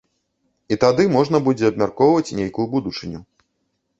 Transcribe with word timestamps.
І 0.75 0.77
тады 0.83 1.03
можна 1.15 1.41
будзе 1.47 1.69
абмяркоўваць 1.71 2.35
нейкую 2.39 2.65
будучыню. 2.75 3.19